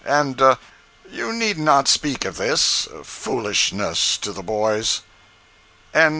And—you 0.03 1.31
need 1.31 1.59
not 1.59 1.87
speak 1.87 2.25
of 2.25 2.37
this—foolishness 2.37 4.17
to 4.17 4.31
the 4.31 4.41
boys." 4.41 5.01
069. 5.93 6.09